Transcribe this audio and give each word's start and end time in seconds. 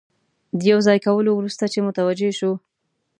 د 0.59 0.59
یو 0.71 0.79
ځای 0.87 0.99
کولو 1.07 1.31
وروسته 1.35 1.63
چې 1.73 1.79
متوجه 1.87 2.31
شو. 2.39 2.51